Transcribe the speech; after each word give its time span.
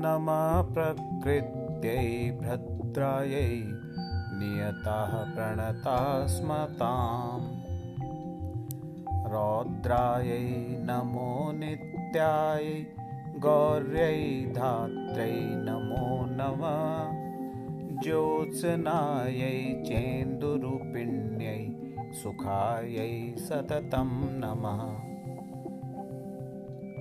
नमः 0.03 0.73
प्रकृत्यै 0.73 2.31
भद्रायै 2.31 3.63
नियताः 4.39 5.35
प्रणता 5.35 6.27
स्मताम् 6.27 7.49
रौद्रायै 9.33 10.77
नमो 10.91 11.53
नित्यायै 11.53 12.87
गौर्यै 13.39 14.53
धात्रै 14.53 15.41
नमो 15.41 16.25
नमः। 16.25 17.27
ज्योत्सनायै 18.03 19.83
चेन्दुरूपिण्यै 19.87 21.88
सुखायै 22.13 23.35
सततं 23.37 24.11
नमः। 24.41 24.81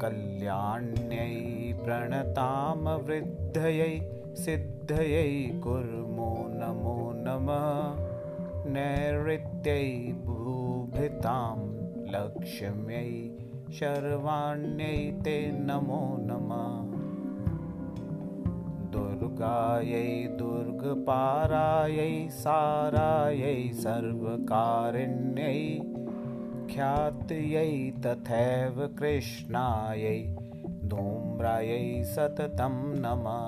कल्याण्यै 0.01 1.73
प्रणतामवृद्धयै 1.83 3.99
सिद्धयै 4.33 5.59
कुर्मो 5.63 6.31
नमो 6.49 6.97
नमः। 7.15 7.65
नैऋत्यै 8.71 10.13
भूभृतां 10.25 11.57
लक्ष्म्यै 12.11 13.11
शर्वाण्यै 13.73 15.11
ते 15.25 15.51
नमो 15.51 16.17
नमः 16.19 16.96
दुर्गायै 19.27 20.11
दुर्गपारायै 20.39 22.15
सारायै 22.29 23.73
सर्वकारिण्यै 23.73 25.61
ख्यात्यै 26.71 27.73
तथैव 28.05 28.75
कृष्णायै 28.99 30.21
धूम्रायै 30.85 31.87
सततं 32.13 32.75
नमः। 33.03 33.45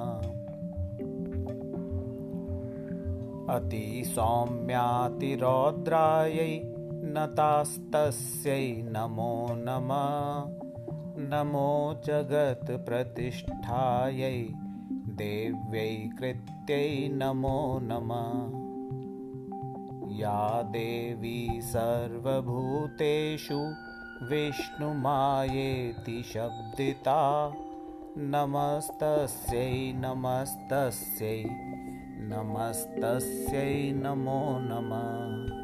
अतिसौम्यातिरौद्रायै 3.56 6.54
नतास्तस्यै 7.18 8.66
नमो 8.96 9.36
नमः। 9.68 10.10
नमो 11.32 11.72
जगत्प्रतिष्ठायै 12.08 14.40
देव्यै 15.20 15.94
कृत्यै 16.20 16.88
नमो 17.12 17.60
नमः। 17.84 18.60
या 20.20 20.40
देवी 20.74 21.62
सर्वभूतेषु 21.66 23.60
विष्णुमायेति 24.32 26.18
शब्दिता। 26.34 27.20
नमस्तस्यै 28.18 29.78
नमस्तस्यै 29.94 31.40
नमस्तस्यै 32.34 33.72
नमो 34.02 34.44
नमः 34.68 35.59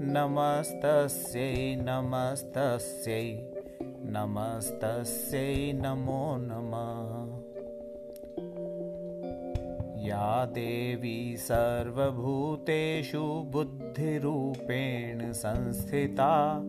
नमस्तस्यै 0.00 1.76
नमस्तस्यै 1.76 3.52
नमस्तस्यै 4.02 5.72
नमो 5.72 6.36
नमः। 6.38 7.36
या 10.06 10.44
देवी 10.44 11.36
सर्वभूतेषु 11.36 13.44
बुद्धिरूपेण 13.46 15.32
संस्थिता। 15.32 16.62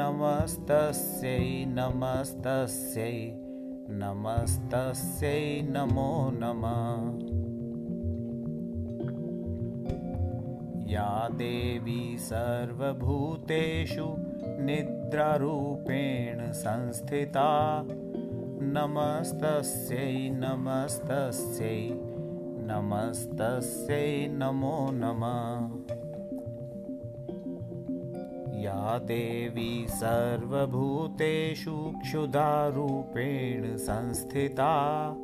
नमस्तस्यै 0.00 1.64
नमस्तस्यै 1.64 3.49
नमस्तस्यै 3.92 5.62
नमो 5.62 6.30
नमः। 6.34 7.30
या 10.90 11.28
देवी 11.32 12.18
सर्वभूतेषु 12.18 14.06
निद्रारूपेण 14.60 16.52
संस्थिता। 16.52 17.50
नमस्तस्यै 18.62 20.28
नमस्तस्यै 20.28 21.90
नमस्तस्यै 22.70 24.26
नमो 24.28 24.90
नमः 24.92 25.79
या 28.80 28.98
देवी 28.98 29.86
सर्वभूतेषु 29.88 31.92
क्षुधारूपेण 32.02 33.76
संस्थिता। 33.76 35.14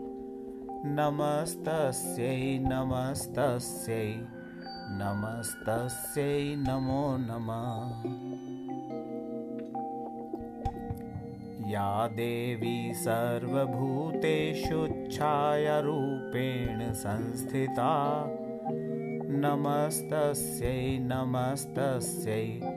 नमस्तस्यै 0.85 2.59
नमस्तस्यै 2.59 4.27
नमस्तस्यै 4.91 6.55
नमो 6.59 7.17
नमः। 7.21 8.11
या 11.71 12.09
देवी 12.09 12.95
सर्वभूतेषु 12.95 14.87
छायारूपेण 14.87 16.93
संस्थिता। 16.93 18.27
नमस्तस्यै 19.29 20.99
नमस्तस्यै 20.99 22.76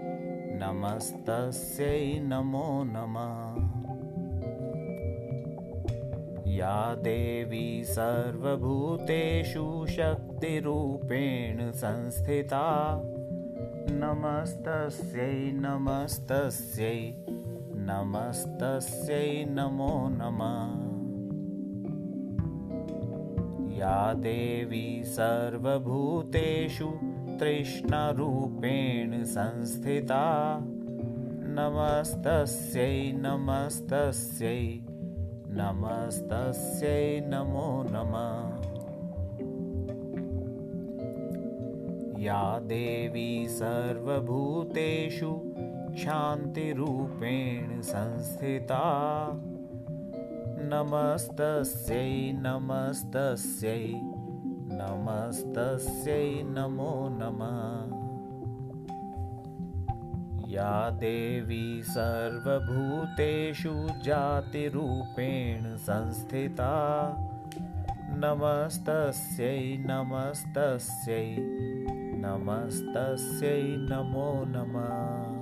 नमस्तस्यै 0.59 2.19
नमो 2.19 2.83
नमः। 2.83 3.69
या 6.53 6.95
देवी 6.95 7.83
सर्वभूतेषु 7.83 9.85
शक्तिरूपेण 9.89 11.71
संस्थिता। 11.71 13.01
नमस्तस्यै 13.91 15.51
नमस्तस्यै 15.51 17.13
नमस्तस्यै 17.87 19.45
नमो 19.49 20.09
नमः 20.09 20.88
या 23.79 24.13
देवी 24.13 25.03
सर्वभूतेषु 25.03 26.87
तृष्णरूपेण 27.39 29.23
संस्थिता। 29.23 30.57
नमस्तस्यै 31.43 33.11
नमस्तस्यै 33.11 34.79
नमस्तस्यै 35.47 37.19
नमो 37.19 37.83
नमः। 37.89 38.69
या 42.19 42.59
देवी 42.59 43.47
सर्वभूतेषु 43.47 45.31
शान्तिरूपेण 45.97 47.81
संस्थिता 47.81 48.83
नमस्तस्यै 50.61 52.31
नमस्तस्यै 52.31 53.93
नमस्तस्यै 54.71 56.43
नमो 56.43 56.93
नमः। 57.09 57.99
या 60.51 60.89
देवी 60.89 61.81
सर्वभूतेषु 61.83 63.73
जातिरूपेण 64.05 65.75
संस्थिता। 65.77 66.71
नमस्तस्यै 68.15 69.77
नमस्तस्यै 69.77 71.35
नमस्तस्यै 72.23 73.61
नमो 73.89 74.31
नमः 74.47 75.38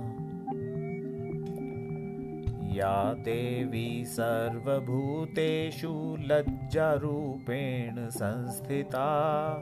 या 2.78 3.12
देवी 3.12 4.04
सर्वभूतेषु 4.04 6.16
लज्जारूपेण 6.20 8.08
संस्थिता। 8.08 9.58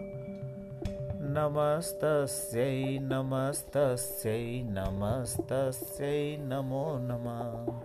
नमस्तस्यै 1.21 2.99
नमस्तस्यै 2.99 4.63
नमस्तस्यै 4.63 6.37
नमो 6.41 6.99
नमः। 7.01 7.81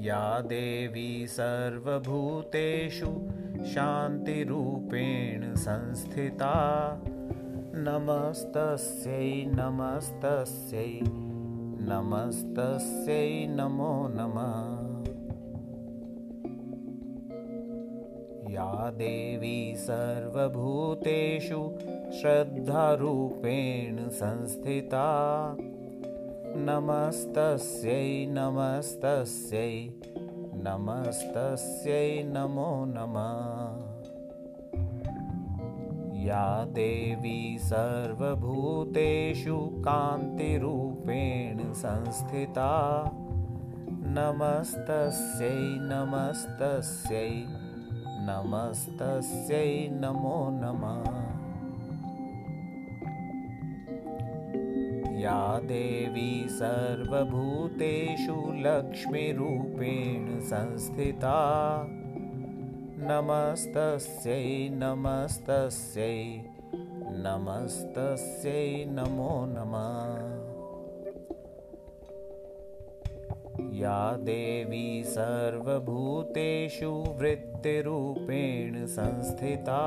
या 0.00 0.40
देवी 0.40 1.26
सर्वभूतेषु 1.26 3.28
शान्तिरूपेण 3.64 5.54
संस्थिता। 5.54 6.96
नमस्तस्यै 7.74 9.46
नमस्तस्यै 9.46 11.25
नमस्तस्यै 11.88 13.46
नमो 13.46 13.90
नमः। 14.08 14.86
या 18.50 18.90
देवी 18.90 19.74
सर्वभूतेषु 19.76 21.60
श्रद्धारूपेण 22.20 24.08
संस्थिता। 24.08 25.06
नमस्तस्यै 26.56 28.26
नमस्तस्यै 28.30 29.72
नमस्तस्यै 30.68 32.22
नमो 32.22 32.70
नमः 32.86 33.85
या 36.26 36.64
देवी 36.64 37.58
सर्वभूतेषु 37.60 39.58
कान्तिरूपेण 39.58 41.72
संस्थिता। 41.72 43.10
नमस्तस्यै 43.88 45.78
नमस्तस्यै 45.80 47.44
नमस्तस्यै 48.30 49.88
नमो 49.90 50.50
नमः। 50.50 51.36
या 55.18 55.60
देवी 55.60 56.48
सर्वभूतेषु 56.48 58.52
लक्ष्मीरूपेण 58.56 60.40
संस्थिता 60.40 61.36
नमस्तस्यै 62.98 64.68
नमस्तस्यै 64.72 66.38
नमस्तस्यै 67.24 68.84
नमो 68.84 69.32
नमः। 69.46 70.14
या 73.80 73.98
देवी 74.28 75.02
सर्वभूतेषु 75.02 76.90
वृत्तिरूपेण 77.18 78.86
संस्थिता। 78.86 79.82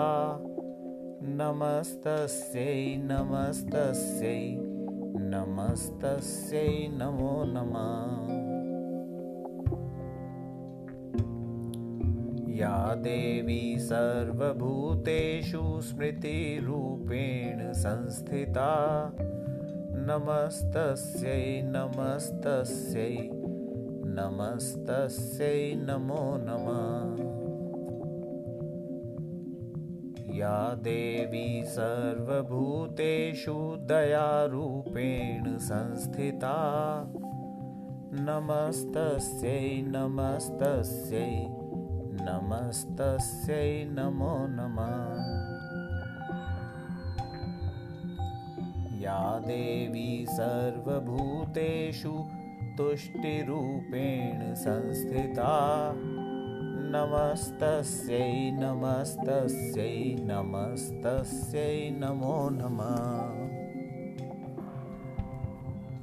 नमस्तस्यै 1.22 2.96
नमस्तस्यै 2.96 4.44
नमस्तस्यै 5.34 6.88
नमो 6.88 7.34
नमः 7.46 8.49
या 12.60 12.96
देवी 12.96 13.80
सर्वभूतेषु 13.80 15.82
स्मृतिरूपेण 15.82 17.74
संस्थिता। 17.74 19.12
नमस्तस्यै 19.94 21.62
नमस्तस्यै 21.62 23.30
नमस्तस्यै 24.06 25.76
नमो 25.76 26.38
नमः। 26.40 27.30
या 30.36 30.74
देवी 30.74 31.64
सर्वभूतेषु 31.64 33.78
दयारूपेण 33.80 35.58
संस्थिता। 35.58 36.56
नमस्तस्यै 38.14 39.82
नमस्तस्यै 39.82 41.59
नमस्तस्यै 42.22 43.84
नमो 43.84 44.48
नमः। 44.48 45.20
या 49.02 49.40
देवी 49.40 50.26
सर्वभूतेषु 50.30 52.14
तुष्टिरूपेण 52.78 54.56
संस्थिता। 54.56 55.54
नमस्तस्यै 56.94 58.52
नमस्तस्यै 58.52 60.16
नमस्तस्यै 60.20 61.90
नमो 61.90 62.50
नमः 62.50 63.59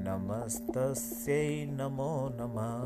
नमस्तस्यै 0.00 1.66
नमो 1.70 2.12
नमः। 2.36 2.84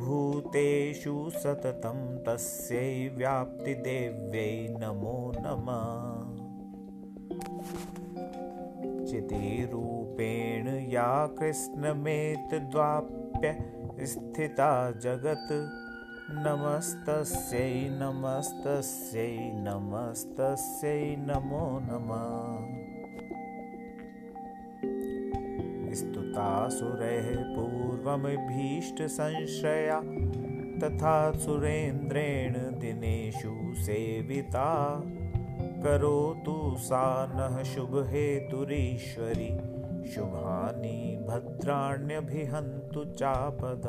भूतेषु 0.02 1.16
सततं 1.36 2.00
तस्यै 2.24 2.92
व्याप्तिदेव्यै 3.18 4.58
नमो 4.81 5.18
नमः। 5.38 5.86
चितिरूपेण 9.06 10.68
या 10.92 11.10
कृष्णमेतद्वाप्य 11.40 13.48
स्थिता 14.06 14.72
जगत् 15.04 15.51
नमस्तस्यै 16.30 17.89
नमस्तस्यै 17.89 19.56
नमस्तस्यै 19.56 21.16
नमो 21.16 21.79
नमः। 21.79 22.24
स्तुतासुरैः 25.96 27.36
पूर्वमभीष्टसंश्रया 27.36 30.00
तथा 30.84 31.32
सुरेन्द्रेण 31.32 32.53
दिनेषु 32.53 33.75
सेविता। 33.75 34.72
करोतु 35.84 36.75
सा 36.77 37.05
नः 37.36 37.63
शुभहेतुरीश्वरि 37.63 39.51
शुभानि 40.10 41.25
भद्राण्यभिहन्तु 41.29 43.05
चापद 43.05 43.86